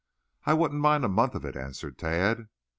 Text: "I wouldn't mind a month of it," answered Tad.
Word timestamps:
"I 0.47 0.55
wouldn't 0.55 0.81
mind 0.81 1.05
a 1.05 1.07
month 1.07 1.35
of 1.35 1.45
it," 1.45 1.55
answered 1.55 1.99
Tad. 1.99 2.47